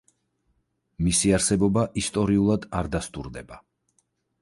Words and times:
მისი 1.09 1.35
არსებობა 1.39 1.85
ისტორიულად 2.03 2.69
არ 2.83 2.93
დასტურდება. 2.99 3.65